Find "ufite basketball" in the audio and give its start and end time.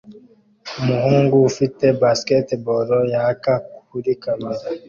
1.49-2.89